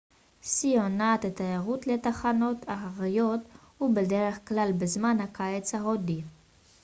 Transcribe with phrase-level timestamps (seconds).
[0.43, 3.39] שיא עונת התיירות לתחנות ההרריות
[3.77, 6.21] הוא בדרך כלל בזמן הקיץ ההודי